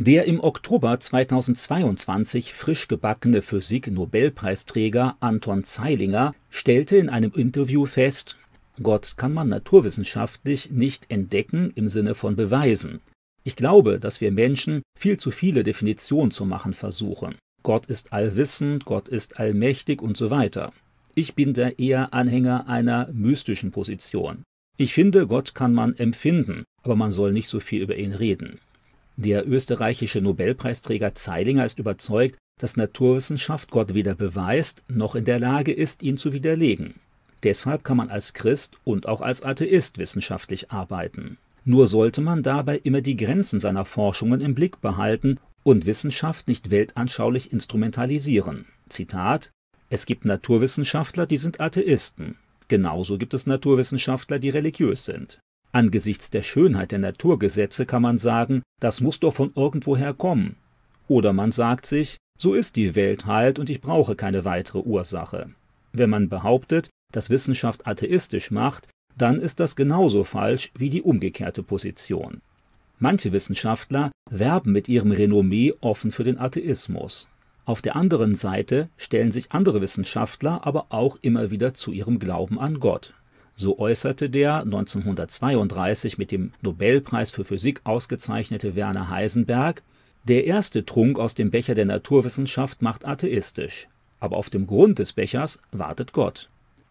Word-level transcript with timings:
Der 0.00 0.26
im 0.26 0.38
Oktober 0.38 1.00
2022 1.00 2.54
frisch 2.54 2.86
gebackene 2.86 3.42
Physik-Nobelpreisträger 3.42 5.16
Anton 5.18 5.64
Zeilinger 5.64 6.36
stellte 6.50 6.96
in 6.98 7.08
einem 7.08 7.32
Interview 7.32 7.84
fest, 7.84 8.36
Gott 8.80 9.14
kann 9.16 9.34
man 9.34 9.48
naturwissenschaftlich 9.48 10.70
nicht 10.70 11.10
entdecken 11.10 11.72
im 11.74 11.88
Sinne 11.88 12.14
von 12.14 12.36
beweisen. 12.36 13.00
Ich 13.42 13.56
glaube, 13.56 13.98
dass 13.98 14.20
wir 14.20 14.30
Menschen 14.30 14.82
viel 14.96 15.16
zu 15.16 15.32
viele 15.32 15.64
Definitionen 15.64 16.30
zu 16.30 16.44
machen 16.44 16.74
versuchen. 16.74 17.34
Gott 17.64 17.86
ist 17.86 18.12
allwissend, 18.12 18.84
Gott 18.84 19.08
ist 19.08 19.40
allmächtig 19.40 20.00
und 20.00 20.16
so 20.16 20.30
weiter. 20.30 20.72
Ich 21.16 21.34
bin 21.34 21.54
da 21.54 21.70
eher 21.70 22.14
Anhänger 22.14 22.68
einer 22.68 23.08
mystischen 23.12 23.72
Position. 23.72 24.44
Ich 24.76 24.94
finde, 24.94 25.26
Gott 25.26 25.56
kann 25.56 25.74
man 25.74 25.96
empfinden, 25.96 26.62
aber 26.84 26.94
man 26.94 27.10
soll 27.10 27.32
nicht 27.32 27.48
so 27.48 27.58
viel 27.58 27.82
über 27.82 27.96
ihn 27.96 28.12
reden. 28.12 28.60
Der 29.20 29.48
österreichische 29.48 30.20
Nobelpreisträger 30.20 31.12
Zeilinger 31.16 31.64
ist 31.64 31.80
überzeugt, 31.80 32.38
dass 32.60 32.76
Naturwissenschaft 32.76 33.68
Gott 33.72 33.92
weder 33.92 34.14
beweist 34.14 34.84
noch 34.86 35.16
in 35.16 35.24
der 35.24 35.40
Lage 35.40 35.72
ist, 35.72 36.04
ihn 36.04 36.16
zu 36.16 36.32
widerlegen. 36.32 36.94
Deshalb 37.42 37.82
kann 37.82 37.96
man 37.96 38.10
als 38.10 38.32
Christ 38.32 38.76
und 38.84 39.08
auch 39.08 39.20
als 39.20 39.42
Atheist 39.42 39.98
wissenschaftlich 39.98 40.70
arbeiten. 40.70 41.36
Nur 41.64 41.88
sollte 41.88 42.20
man 42.20 42.44
dabei 42.44 42.78
immer 42.78 43.00
die 43.00 43.16
Grenzen 43.16 43.58
seiner 43.58 43.84
Forschungen 43.84 44.40
im 44.40 44.54
Blick 44.54 44.80
behalten 44.80 45.40
und 45.64 45.84
Wissenschaft 45.84 46.46
nicht 46.46 46.70
weltanschaulich 46.70 47.52
instrumentalisieren. 47.52 48.66
Zitat 48.88 49.50
Es 49.90 50.06
gibt 50.06 50.26
Naturwissenschaftler, 50.26 51.26
die 51.26 51.38
sind 51.38 51.58
Atheisten. 51.60 52.36
Genauso 52.68 53.18
gibt 53.18 53.34
es 53.34 53.48
Naturwissenschaftler, 53.48 54.38
die 54.38 54.50
religiös 54.50 55.04
sind. 55.04 55.40
Angesichts 55.72 56.30
der 56.30 56.42
Schönheit 56.42 56.92
der 56.92 56.98
Naturgesetze 56.98 57.86
kann 57.86 58.02
man 58.02 58.18
sagen, 58.18 58.62
das 58.80 59.00
muss 59.00 59.20
doch 59.20 59.34
von 59.34 59.52
irgendwoher 59.54 60.14
kommen. 60.14 60.56
Oder 61.08 61.32
man 61.32 61.52
sagt 61.52 61.86
sich, 61.86 62.16
so 62.38 62.54
ist 62.54 62.76
die 62.76 62.94
Welt 62.94 63.26
halt 63.26 63.58
und 63.58 63.70
ich 63.70 63.80
brauche 63.80 64.14
keine 64.14 64.44
weitere 64.44 64.78
Ursache. 64.78 65.50
Wenn 65.92 66.10
man 66.10 66.28
behauptet, 66.28 66.90
dass 67.12 67.30
Wissenschaft 67.30 67.86
atheistisch 67.86 68.50
macht, 68.50 68.88
dann 69.16 69.40
ist 69.40 69.60
das 69.60 69.76
genauso 69.76 70.24
falsch 70.24 70.70
wie 70.76 70.90
die 70.90 71.02
umgekehrte 71.02 71.62
Position. 71.62 72.40
Manche 72.98 73.32
Wissenschaftler 73.32 74.10
werben 74.30 74.72
mit 74.72 74.88
ihrem 74.88 75.12
Renommee 75.12 75.74
offen 75.80 76.10
für 76.10 76.24
den 76.24 76.38
Atheismus. 76.38 77.28
Auf 77.64 77.82
der 77.82 77.96
anderen 77.96 78.34
Seite 78.34 78.88
stellen 78.96 79.30
sich 79.30 79.52
andere 79.52 79.80
Wissenschaftler 79.80 80.66
aber 80.66 80.86
auch 80.90 81.18
immer 81.20 81.50
wieder 81.50 81.74
zu 81.74 81.92
ihrem 81.92 82.18
Glauben 82.18 82.58
an 82.58 82.80
Gott. 82.80 83.14
So 83.60 83.80
äußerte 83.80 84.30
der 84.30 84.62
1932 84.62 86.16
mit 86.16 86.30
dem 86.30 86.52
Nobelpreis 86.62 87.32
für 87.32 87.42
Physik 87.42 87.80
ausgezeichnete 87.82 88.76
Werner 88.76 89.10
Heisenberg, 89.10 89.82
der 90.22 90.44
erste 90.44 90.86
Trunk 90.86 91.18
aus 91.18 91.34
dem 91.34 91.50
Becher 91.50 91.74
der 91.74 91.84
Naturwissenschaft 91.84 92.82
macht 92.82 93.04
atheistisch, 93.04 93.88
aber 94.20 94.36
auf 94.36 94.48
dem 94.48 94.68
Grund 94.68 95.00
des 95.00 95.12
Bechers 95.12 95.60
wartet 95.72 96.12
Gott. 96.12 96.50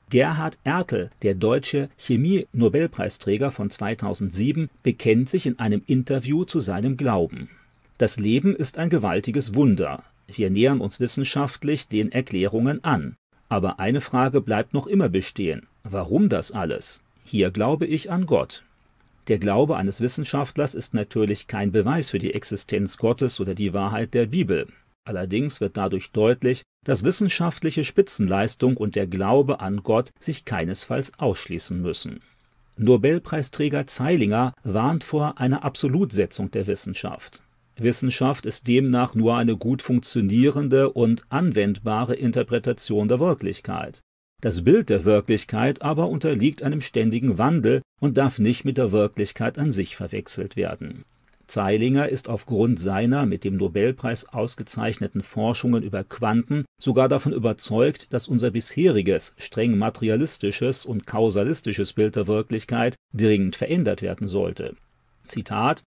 Gerhard 0.10 0.60
Ertel, 0.66 1.10
der 1.22 1.36
deutsche 1.36 1.88
Chemie-Nobelpreisträger 1.98 3.50
von 3.50 3.70
2007, 3.70 4.70
bekennt 4.84 5.30
sich 5.30 5.46
in 5.46 5.60
einem 5.60 5.84
Interview 5.88 6.44
zu 6.44 6.60
seinem 6.60 6.98
Glauben. 6.98 7.50
Das 7.98 8.18
Leben 8.18 8.54
ist 8.54 8.78
ein 8.78 8.90
gewaltiges 8.90 9.56
Wunder. 9.56 10.04
Wir 10.28 10.50
nähern 10.50 10.82
uns 10.82 11.00
wissenschaftlich 11.00 11.88
den 11.88 12.12
Erklärungen 12.12 12.84
an. 12.84 13.16
Aber 13.48 13.80
eine 13.80 14.02
Frage 14.02 14.42
bleibt 14.42 14.74
noch 14.74 14.88
immer 14.88 15.08
bestehen. 15.08 15.68
Warum 15.90 16.28
das 16.28 16.52
alles? 16.52 17.02
Hier 17.24 17.50
glaube 17.50 17.86
ich 17.86 18.12
an 18.12 18.26
Gott. 18.26 18.64
Der 19.30 19.40
Glaube 19.40 19.78
eines 19.78 20.02
Wissenschaftlers 20.02 20.76
ist 20.76 20.94
natürlich 20.94 21.48
kein 21.48 21.72
Beweis 21.72 22.10
für 22.10 22.20
die 22.20 22.34
Existenz 22.34 22.98
Gottes 22.98 23.40
oder 23.40 23.56
die 23.56 23.74
Wahrheit 23.74 24.14
der 24.14 24.26
Bibel. 24.26 24.68
Allerdings 25.06 25.62
wird 25.62 25.78
dadurch 25.78 26.12
deutlich, 26.12 26.64
dass 26.86 27.04
wissenschaftliche 27.04 27.86
Spitzenleistung 27.86 28.76
und 28.76 28.98
der 28.98 29.08
Glaube 29.08 29.62
an 29.62 29.82
Gott 29.84 30.12
sich 30.20 30.44
keinesfalls 30.44 31.14
ausschließen 31.20 31.82
müssen. 31.82 32.20
Nobelpreisträger 32.76 33.88
Zeilinger 33.88 34.54
warnt 34.64 35.06
vor 35.06 35.40
einer 35.40 35.64
Absolutsetzung 35.64 36.52
der 36.52 36.68
Wissenschaft. 36.68 37.44
Wissenschaft 37.78 38.46
ist 38.46 38.68
demnach 38.68 39.16
nur 39.16 39.38
eine 39.38 39.56
gut 39.56 39.82
funktionierende 39.82 40.92
und 40.92 41.24
anwendbare 41.30 42.16
Interpretation 42.16 43.08
der 43.08 43.20
Wirklichkeit. 43.20 44.02
Das 44.42 44.64
Bild 44.64 44.90
der 44.90 45.04
Wirklichkeit 45.04 45.82
aber 45.82 46.10
unterliegt 46.10 46.62
einem 46.62 46.82
ständigen 46.82 47.40
Wandel 47.40 47.82
und 48.00 48.18
darf 48.18 48.38
nicht 48.38 48.66
mit 48.66 48.78
der 48.78 48.92
Wirklichkeit 48.92 49.58
an 49.58 49.72
sich 49.72 49.96
verwechselt 49.96 50.56
werden. 50.56 51.06
Zeilinger 51.48 52.10
ist 52.10 52.30
aufgrund 52.30 52.80
seiner 52.80 53.26
mit 53.26 53.46
dem 53.46 53.56
Nobelpreis 53.56 54.28
ausgezeichneten 54.30 55.24
Forschungen 55.24 55.82
über 55.82 56.04
Quanten 56.04 56.66
sogar 56.80 57.08
davon 57.08 57.32
überzeugt, 57.32 58.12
dass 58.14 58.28
unser 58.28 58.52
bisheriges, 58.52 59.34
streng 59.38 59.78
materialistisches 59.78 60.86
und 60.86 61.08
kausalistisches 61.08 61.94
Bild 61.94 62.18
der 62.18 62.28
Wirklichkeit 62.28 62.96
dringend 63.14 63.56
verändert 63.56 64.02
werden 64.02 64.28
sollte. 64.28 64.76
Zitat 65.28 65.84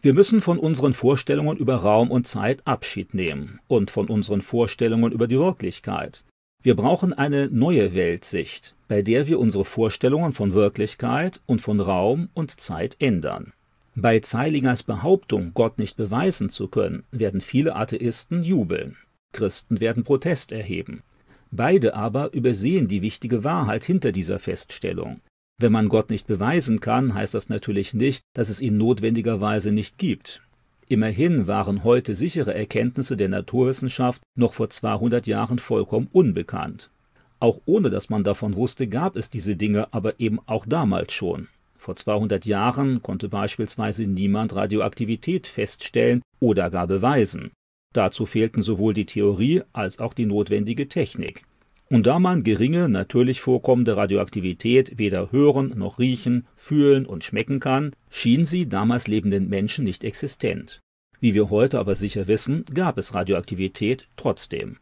Wir 0.00 0.14
müssen 0.14 0.40
von 0.40 0.58
unseren 0.58 0.92
Vorstellungen 0.92 1.56
über 1.56 1.74
Raum 1.76 2.10
und 2.10 2.26
Zeit 2.26 2.66
Abschied 2.66 3.12
nehmen 3.12 3.58
und 3.66 3.90
von 3.90 4.08
unseren 4.08 4.42
Vorstellungen 4.42 5.12
über 5.12 5.26
die 5.26 5.38
Wirklichkeit. 5.38 6.22
Wir 6.62 6.76
brauchen 6.76 7.14
eine 7.14 7.48
neue 7.48 7.94
Weltsicht, 7.94 8.74
bei 8.86 9.00
der 9.00 9.26
wir 9.26 9.38
unsere 9.38 9.64
Vorstellungen 9.64 10.34
von 10.34 10.52
Wirklichkeit 10.52 11.40
und 11.46 11.62
von 11.62 11.80
Raum 11.80 12.28
und 12.34 12.60
Zeit 12.60 12.96
ändern. 12.98 13.54
Bei 13.94 14.20
Zeilingers 14.20 14.82
Behauptung, 14.82 15.52
Gott 15.54 15.78
nicht 15.78 15.96
beweisen 15.96 16.50
zu 16.50 16.68
können, 16.68 17.04
werden 17.10 17.40
viele 17.40 17.76
Atheisten 17.76 18.42
jubeln. 18.42 18.98
Christen 19.32 19.80
werden 19.80 20.04
Protest 20.04 20.52
erheben. 20.52 21.02
Beide 21.50 21.94
aber 21.94 22.34
übersehen 22.34 22.88
die 22.88 23.02
wichtige 23.02 23.42
Wahrheit 23.42 23.84
hinter 23.84 24.12
dieser 24.12 24.38
Feststellung. 24.38 25.22
Wenn 25.58 25.72
man 25.72 25.88
Gott 25.88 26.10
nicht 26.10 26.26
beweisen 26.26 26.80
kann, 26.80 27.14
heißt 27.14 27.34
das 27.34 27.48
natürlich 27.48 27.94
nicht, 27.94 28.22
dass 28.34 28.50
es 28.50 28.60
ihn 28.60 28.76
notwendigerweise 28.76 29.72
nicht 29.72 29.98
gibt. 29.98 30.42
Immerhin 30.90 31.46
waren 31.46 31.84
heute 31.84 32.16
sichere 32.16 32.52
Erkenntnisse 32.52 33.16
der 33.16 33.28
Naturwissenschaft 33.28 34.22
noch 34.36 34.54
vor 34.54 34.70
200 34.70 35.24
Jahren 35.28 35.60
vollkommen 35.60 36.08
unbekannt. 36.10 36.90
Auch 37.38 37.60
ohne 37.64 37.90
dass 37.90 38.10
man 38.10 38.24
davon 38.24 38.56
wusste, 38.56 38.88
gab 38.88 39.14
es 39.14 39.30
diese 39.30 39.54
Dinge 39.54 39.94
aber 39.94 40.18
eben 40.18 40.40
auch 40.46 40.66
damals 40.66 41.12
schon. 41.12 41.46
Vor 41.76 41.94
200 41.94 42.44
Jahren 42.44 43.04
konnte 43.04 43.28
beispielsweise 43.28 44.04
niemand 44.04 44.56
Radioaktivität 44.56 45.46
feststellen 45.46 46.22
oder 46.40 46.70
gar 46.70 46.88
beweisen. 46.88 47.52
Dazu 47.94 48.26
fehlten 48.26 48.60
sowohl 48.60 48.92
die 48.92 49.06
Theorie 49.06 49.62
als 49.72 50.00
auch 50.00 50.12
die 50.12 50.26
notwendige 50.26 50.88
Technik. 50.88 51.44
Und 51.92 52.06
da 52.06 52.20
man 52.20 52.44
geringe, 52.44 52.88
natürlich 52.88 53.40
vorkommende 53.40 53.96
Radioaktivität 53.96 54.96
weder 54.96 55.32
hören 55.32 55.72
noch 55.76 55.98
riechen, 55.98 56.46
fühlen 56.54 57.04
und 57.04 57.24
schmecken 57.24 57.58
kann, 57.58 57.90
schien 58.10 58.44
sie 58.44 58.68
damals 58.68 59.08
lebenden 59.08 59.48
Menschen 59.48 59.84
nicht 59.84 60.04
existent. 60.04 60.78
Wie 61.18 61.34
wir 61.34 61.50
heute 61.50 61.80
aber 61.80 61.96
sicher 61.96 62.28
wissen, 62.28 62.64
gab 62.72 62.96
es 62.96 63.12
Radioaktivität 63.12 64.06
trotzdem. 64.16 64.78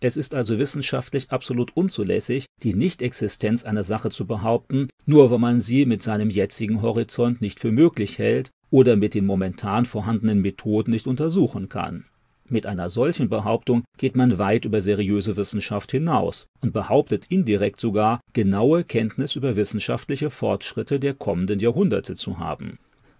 Es 0.00 0.16
ist 0.16 0.34
also 0.34 0.58
wissenschaftlich 0.58 1.30
absolut 1.30 1.76
unzulässig, 1.76 2.46
die 2.62 2.74
Nichtexistenz 2.74 3.64
einer 3.64 3.84
Sache 3.84 4.10
zu 4.10 4.26
behaupten, 4.26 4.88
nur 5.06 5.30
weil 5.30 5.38
man 5.38 5.60
sie 5.60 5.86
mit 5.86 6.02
seinem 6.02 6.28
jetzigen 6.28 6.82
Horizont 6.82 7.40
nicht 7.40 7.60
für 7.60 7.72
möglich 7.72 8.18
hält 8.18 8.50
oder 8.70 8.96
mit 8.96 9.14
den 9.14 9.26
momentan 9.26 9.86
vorhandenen 9.86 10.40
Methoden 10.40 10.90
nicht 10.90 11.06
untersuchen 11.06 11.68
kann. 11.68 12.04
Mit 12.50 12.64
einer 12.64 12.88
solchen 12.88 13.28
Behauptung 13.28 13.84
geht 13.98 14.16
man 14.16 14.38
weit 14.38 14.64
über 14.64 14.80
seriöse 14.80 15.36
Wissenschaft 15.36 15.90
hinaus 15.90 16.46
und 16.62 16.72
behauptet 16.72 17.26
indirekt 17.28 17.78
sogar, 17.78 18.20
genaue 18.32 18.84
Kenntnis 18.84 19.36
über 19.36 19.56
wissenschaftliche 19.56 20.30
Fortschritte 20.30 20.98
der 20.98 21.12
kommenden 21.12 21.58
Jahrhunderte 21.58 22.14
zu 22.14 22.38
haben. 22.38 22.78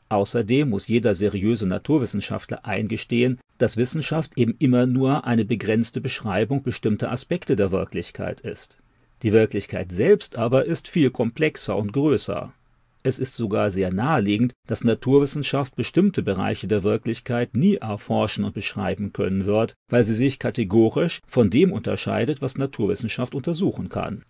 Außerdem 0.09 0.71
muss 0.71 0.89
jeder 0.89 1.15
seriöse 1.15 1.67
Naturwissenschaftler 1.67 2.65
eingestehen, 2.65 3.39
dass 3.59 3.77
Wissenschaft 3.77 4.33
eben 4.37 4.55
immer 4.59 4.87
nur 4.87 5.27
eine 5.27 5.45
begrenzte 5.45 6.01
Beschreibung 6.01 6.63
bestimmter 6.63 7.13
Aspekte 7.13 7.57
der 7.57 7.71
Wirklichkeit 7.71 8.41
ist. 8.41 8.79
Die 9.23 9.33
Wirklichkeit 9.33 9.93
selbst 9.93 10.39
aber 10.39 10.65
ist 10.65 10.89
viel 10.89 11.11
komplexer 11.11 11.77
und 11.77 11.93
größer 11.93 12.55
es 13.03 13.19
ist 13.19 13.37
sogar 13.37 13.71
sehr 13.71 13.93
naheliegend, 13.93 14.53
dass 14.67 14.85
Naturwissenschaft 14.85 15.77
bestimmte 15.77 16.23
Bereiche 16.23 16.67
der 16.67 16.83
Wirklichkeit 16.83 17.55
nie 17.55 17.77
erforschen 17.77 18.45
und 18.45 18.55
beschreiben 18.55 19.13
können 19.13 19.47
wird, 19.47 19.75
weil 19.89 20.05
sie 20.05 20.15
sich 20.15 20.39
kategorisch 20.39 21.21
von 21.27 21.51
dem 21.51 21.73
unterscheidet, 21.73 22.43
was 22.43 22.59
Naturwissenschaft 22.59 23.35
untersuchen 23.35 23.89
kann. 23.89 24.25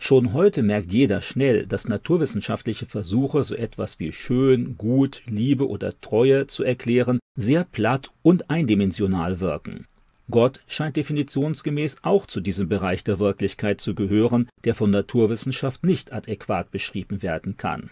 Schon 0.00 0.32
heute 0.32 0.62
merkt 0.62 0.92
jeder 0.92 1.20
schnell, 1.20 1.66
dass 1.66 1.88
naturwissenschaftliche 1.88 2.86
Versuche, 2.86 3.42
so 3.42 3.56
etwas 3.56 3.98
wie 3.98 4.12
schön, 4.12 4.76
gut, 4.78 5.22
Liebe 5.26 5.68
oder 5.68 6.00
Treue 6.00 6.46
zu 6.46 6.62
erklären, 6.62 7.18
sehr 7.34 7.64
platt 7.64 8.10
und 8.22 8.48
eindimensional 8.48 9.40
wirken. 9.40 9.86
Gott 10.30 10.60
scheint 10.66 10.96
definitionsgemäß 10.96 11.98
auch 12.02 12.26
zu 12.26 12.40
diesem 12.40 12.68
Bereich 12.68 13.02
der 13.02 13.18
Wirklichkeit 13.18 13.80
zu 13.80 13.94
gehören, 13.94 14.48
der 14.64 14.74
von 14.74 14.90
Naturwissenschaft 14.90 15.84
nicht 15.84 16.12
adäquat 16.12 16.70
beschrieben 16.70 17.22
werden 17.22 17.56
kann. 17.56 17.90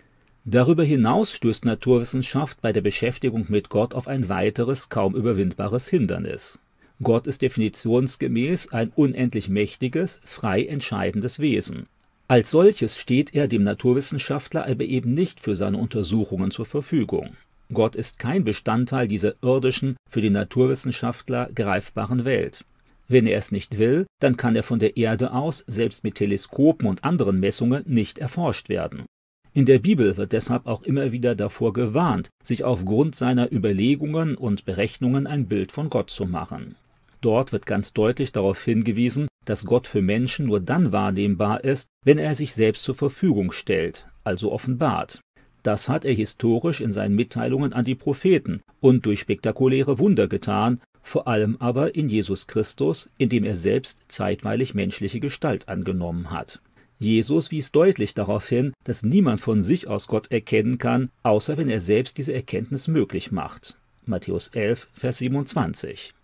Darüber 0.49 0.85
hinaus 0.85 1.33
stößt 1.33 1.65
Naturwissenschaft 1.65 2.63
bei 2.63 2.73
der 2.73 2.81
Beschäftigung 2.81 3.47
mit 3.49 3.69
Gott 3.69 3.95
auf 3.95 4.07
ein 4.07 4.29
weiteres, 4.29 4.89
kaum 4.89 5.17
überwindbares 5.17 5.89
Hindernis. 5.89 6.61
Gott 7.03 7.27
ist 7.27 7.43
definitionsgemäß 7.43 8.71
ein 8.71 8.93
unendlich 8.95 9.49
mächtiges, 9.49 10.21
frei 10.25 10.65
entscheidendes 10.65 11.41
Wesen. 11.41 11.89
Als 12.29 12.53
solches 12.53 12.97
steht 12.97 13.35
er 13.35 13.49
dem 13.49 13.65
Naturwissenschaftler 13.65 14.69
aber 14.69 14.85
eben 14.85 15.15
nicht 15.15 15.41
für 15.41 15.57
seine 15.57 15.79
Untersuchungen 15.79 16.53
zur 16.53 16.65
Verfügung. 16.65 17.37
Gott 17.73 17.97
ist 17.97 18.21
kein 18.21 18.45
Bestandteil 18.45 19.09
dieser 19.09 19.35
irdischen, 19.43 19.97
für 20.09 20.21
den 20.21 20.35
Naturwissenschaftler 20.35 21.51
greifbaren 21.57 22.25
Welt. 22.25 22.65
Wenn 23.09 23.27
er 23.27 23.39
es 23.39 23.51
nicht 23.51 23.79
will, 23.79 24.07
dann 24.21 24.37
kann 24.37 24.55
er 24.55 24.63
von 24.63 24.79
der 24.79 24.97
Erde 24.97 25.33
aus 25.33 25.65
selbst 25.67 26.05
mit 26.05 26.15
Teleskopen 26.15 26.87
und 26.87 27.03
anderen 27.03 27.41
Messungen 27.41 27.83
nicht 27.87 28.19
erforscht 28.19 28.69
werden. 28.69 29.07
In 29.57 29.65
der 29.65 29.79
Bibel 29.79 30.19
wird 30.19 30.33
deshalb 30.33 30.67
auch 30.67 30.83
immer 30.83 31.13
wieder 31.13 31.35
davor 31.35 31.73
gewarnt, 31.73 32.29
sich 32.43 32.63
aufgrund 32.63 33.15
seiner 33.15 33.51
Überlegungen 33.51 34.37
und 34.37 34.67
Berechnungen 34.67 35.27
ein 35.27 35.47
Bild 35.47 35.73
von 35.73 35.89
Gott 35.89 36.11
zu 36.11 36.27
machen. 36.27 36.75
Dort 37.23 37.53
wird 37.53 37.65
ganz 37.65 37.95
deutlich 37.95 38.33
darauf 38.33 38.63
hingewiesen, 38.63 39.29
dass 39.47 39.65
Gott 39.65 39.87
für 39.87 40.03
Menschen 40.03 40.45
nur 40.45 40.61
dann 40.61 40.93
wahrnehmbar 40.93 41.65
ist, 41.65 41.89
wenn 42.05 42.19
er 42.19 42.35
sich 42.35 42.53
selbst 42.53 42.85
zur 42.85 42.97
Verfügung 42.97 43.51
stellt, 43.51 44.07
also 44.25 44.53
offenbart. 44.53 45.23
Das 45.63 45.89
hat 45.89 46.05
er 46.05 46.13
historisch 46.13 46.83
in 46.83 46.93
seinen 46.93 47.15
Mitteilungen 47.15 47.73
an 47.73 47.87
die 47.87 47.95
Propheten 47.95 48.61
und 48.81 49.07
durch 49.07 49.21
spektakuläre 49.21 49.99
Wunder 49.99 50.29
getan, 50.29 50.83
vor 51.01 51.29
allem 51.29 51.57
aber 51.61 51.95
in 51.95 52.11
Jesus 52.11 52.47
Christus, 52.47 53.09
in 53.17 53.31
dem 53.31 53.43
er 53.43 53.57
selbst 53.57 54.03
zeitweilig 54.09 54.75
menschliche 54.75 55.19
Gestalt 55.19 55.67
angenommen 55.71 56.31
hat. 56.31 56.61
Jesus 56.99 57.51
wies 57.51 57.73
deutlich 57.73 58.15
darauf 58.15 58.49
hin, 58.49 58.73
dass 58.85 59.03
niemand 59.03 59.41
von 59.41 59.63
sich 59.63 59.87
aus 59.87 60.07
Gott 60.07 60.31
erkennen 60.31 60.79
kann, 60.79 61.11
außer 61.23 61.59
wenn 61.59 61.69
er 61.69 61.81
selbst 61.81 62.17
diese 62.17 62.33
Erkenntnis 62.33 62.89
möglich 62.89 63.33
macht. 63.33 63.77
Matthäus 64.07 64.49
11, 64.49 64.89
Vers 64.95 65.19
27. 65.19 66.15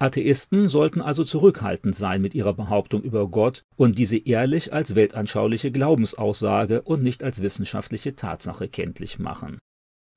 Atheisten 0.00 0.68
sollten 0.68 1.00
also 1.00 1.24
zurückhaltend 1.24 1.94
sein 1.94 2.22
mit 2.22 2.34
ihrer 2.34 2.54
Behauptung 2.54 3.02
über 3.02 3.28
Gott 3.28 3.62
und 3.76 3.98
diese 3.98 4.16
ehrlich 4.16 4.72
als 4.72 4.94
weltanschauliche 4.94 5.72
Glaubensaussage 5.72 6.82
und 6.82 7.02
nicht 7.02 7.24
als 7.24 7.42
wissenschaftliche 7.42 8.14
Tatsache 8.14 8.68
kenntlich 8.68 9.18
machen. 9.18 9.58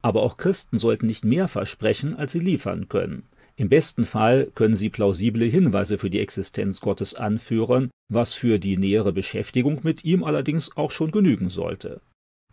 Aber 0.03 0.21
auch 0.21 0.37
Christen 0.37 0.77
sollten 0.77 1.07
nicht 1.07 1.25
mehr 1.25 1.47
versprechen, 1.47 2.15
als 2.15 2.31
sie 2.31 2.39
liefern 2.39 2.89
können. 2.89 3.23
Im 3.55 3.69
besten 3.69 4.03
Fall 4.03 4.51
können 4.55 4.73
sie 4.73 4.89
plausible 4.89 5.45
Hinweise 5.45 5.97
für 5.97 6.09
die 6.09 6.19
Existenz 6.19 6.81
Gottes 6.81 7.15
anführen, 7.15 7.91
was 8.09 8.33
für 8.33 8.59
die 8.59 8.77
nähere 8.77 9.13
Beschäftigung 9.13 9.81
mit 9.83 10.03
ihm 10.03 10.23
allerdings 10.23 10.75
auch 10.75 10.91
schon 10.91 11.11
genügen 11.11 11.49
sollte. 11.49 12.01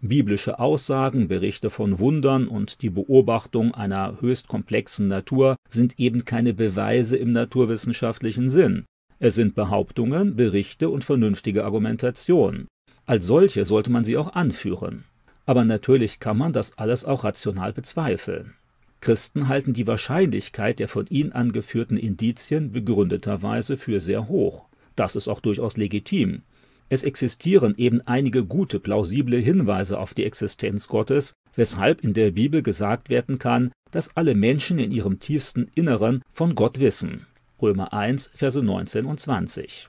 Biblische 0.00 0.61
Aussagen, 0.61 1.27
Berichte 1.27 1.71
von 1.71 1.99
Wundern 1.99 2.47
und 2.47 2.83
die 2.83 2.91
Beobachtung 2.91 3.75
einer 3.75 4.21
höchst 4.21 4.47
komplexen 4.47 5.09
Natur 5.09 5.56
sind 5.69 5.99
eben 5.99 6.25
keine 6.25 6.55
Beweise 6.55 7.17
im 7.17 7.33
naturwissenschaftlichen 7.33 8.49
Sinn. 8.49 8.85
Es 9.19 9.35
sind 9.35 9.56
Behauptungen, 9.56 10.37
Berichte 10.37 10.89
und 10.89 11.03
vernünftige 11.03 11.65
Argumentation. 11.65 12.69
Als 13.06 13.27
solche 13.27 13.65
sollte 13.65 13.91
man 13.91 14.05
sie 14.05 14.17
auch 14.17 14.35
anführen. 14.35 15.05
Aber 15.47 15.65
natürlich 15.65 16.21
kann 16.21 16.39
man 16.39 16.53
das 16.53 16.79
alles 16.79 17.05
auch 17.05 17.25
rational 17.25 17.73
bezweifeln. 17.73 18.55
Christen 19.00 19.49
halten 19.49 19.73
die 19.73 19.87
Wahrscheinlichkeit 19.87 20.79
der 20.79 20.89
von 20.89 21.06
ihnen 21.06 21.33
angeführten 21.33 21.97
Indizien 21.97 22.73
begründeterweise 22.73 23.77
für 23.77 24.00
sehr 24.00 24.29
hoch. 24.29 24.67
Das 24.97 25.15
ist 25.15 25.29
auch 25.29 25.41
durchaus 25.41 25.77
legitim. 25.77 26.43
Es 26.89 27.05
existieren 27.05 27.75
eben 27.77 28.00
einige 28.06 28.45
gute, 28.45 28.81
plausible 28.81 29.37
Hinweise 29.37 29.99
auf 29.99 30.15
die 30.15 30.25
Existenz 30.25 30.89
Gottes, 30.89 31.35
weshalb 31.55 32.03
in 32.03 32.15
der 32.15 32.31
Bibel 32.33 32.62
gesagt 32.62 33.11
werden 33.11 33.39
kann, 33.39 33.71
dass 33.91 34.17
alle 34.17 34.35
Menschen 34.35 34.79
in 34.79 34.91
ihrem 34.91 35.19
tiefsten 35.19 35.69
Inneren 35.75 36.23
von 36.33 36.55
Gott 36.55 36.81
wissen. 36.81 37.27
Römer 37.61 37.93
1, 37.93 38.31
Verse 38.35 38.62
19 38.62 39.05
und 39.05 39.21
20. 39.21 39.89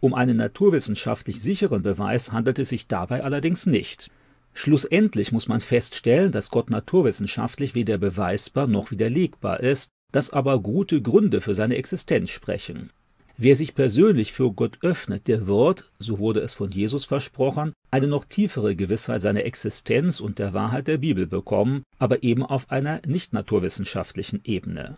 Um 0.00 0.14
einen 0.14 0.36
naturwissenschaftlich 0.36 1.40
sicheren 1.40 1.82
Beweis 1.82 2.32
handelt 2.32 2.58
es 2.58 2.68
sich 2.68 2.86
dabei 2.86 3.24
allerdings 3.24 3.66
nicht. 3.66 4.10
Schlussendlich 4.58 5.32
muss 5.32 5.48
man 5.48 5.60
feststellen, 5.60 6.32
dass 6.32 6.50
Gott 6.50 6.70
naturwissenschaftlich 6.70 7.74
weder 7.74 7.98
beweisbar 7.98 8.66
noch 8.66 8.90
widerlegbar 8.90 9.60
ist, 9.60 9.90
dass 10.12 10.30
aber 10.30 10.60
gute 10.60 11.02
Gründe 11.02 11.42
für 11.42 11.52
seine 11.52 11.76
Existenz 11.76 12.30
sprechen. 12.30 12.88
Wer 13.36 13.54
sich 13.54 13.74
persönlich 13.74 14.32
für 14.32 14.50
Gott 14.50 14.78
öffnet, 14.80 15.28
der 15.28 15.46
wird, 15.46 15.84
so 15.98 16.18
wurde 16.18 16.40
es 16.40 16.54
von 16.54 16.70
Jesus 16.70 17.04
versprochen, 17.04 17.74
eine 17.90 18.06
noch 18.06 18.24
tiefere 18.24 18.74
Gewissheit 18.74 19.20
seiner 19.20 19.44
Existenz 19.44 20.20
und 20.20 20.38
der 20.38 20.54
Wahrheit 20.54 20.88
der 20.88 20.96
Bibel 20.96 21.26
bekommen, 21.26 21.82
aber 21.98 22.22
eben 22.22 22.42
auf 22.42 22.70
einer 22.70 23.02
nicht 23.06 23.34
naturwissenschaftlichen 23.34 24.40
Ebene. 24.44 24.96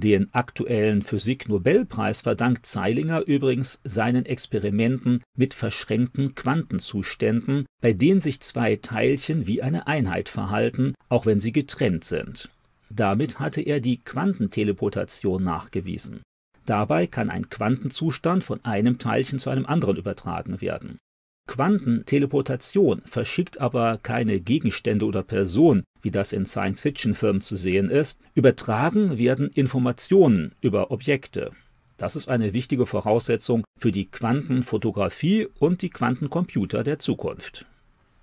Den 0.00 0.32
aktuellen 0.32 1.02
Physik-Nobelpreis 1.02 2.20
verdankt 2.20 2.66
Zeilinger 2.66 3.26
übrigens 3.26 3.80
seinen 3.82 4.26
Experimenten 4.26 5.24
mit 5.34 5.54
verschränkten 5.54 6.36
Quantenzuständen, 6.36 7.66
bei 7.80 7.92
denen 7.92 8.20
sich 8.20 8.38
zwei 8.40 8.76
Teilchen 8.76 9.48
wie 9.48 9.60
eine 9.60 9.88
Einheit 9.88 10.28
verhalten, 10.28 10.94
auch 11.08 11.26
wenn 11.26 11.40
sie 11.40 11.50
getrennt 11.50 12.04
sind. 12.04 12.48
Damit 12.90 13.40
hatte 13.40 13.60
er 13.60 13.80
die 13.80 13.98
Quantenteleportation 13.98 15.42
nachgewiesen. 15.42 16.22
Dabei 16.64 17.08
kann 17.08 17.28
ein 17.28 17.50
Quantenzustand 17.50 18.44
von 18.44 18.64
einem 18.64 18.98
Teilchen 18.98 19.40
zu 19.40 19.50
einem 19.50 19.66
anderen 19.66 19.96
übertragen 19.96 20.60
werden. 20.60 20.98
Quantenteleportation 21.48 23.02
verschickt 23.04 23.60
aber 23.60 23.98
keine 24.00 24.38
Gegenstände 24.38 25.06
oder 25.06 25.24
Personen, 25.24 25.82
wie 26.02 26.10
das 26.10 26.32
in 26.32 26.46
Science-Fiction-Filmen 26.46 27.40
zu 27.40 27.56
sehen 27.56 27.90
ist, 27.90 28.20
übertragen 28.34 29.18
werden 29.18 29.48
Informationen 29.48 30.54
über 30.60 30.90
Objekte. 30.90 31.52
Das 31.96 32.14
ist 32.14 32.28
eine 32.28 32.52
wichtige 32.54 32.86
Voraussetzung 32.86 33.64
für 33.76 33.90
die 33.90 34.06
Quantenfotografie 34.06 35.48
und 35.58 35.82
die 35.82 35.90
Quantencomputer 35.90 36.84
der 36.84 37.00
Zukunft. 37.00 37.66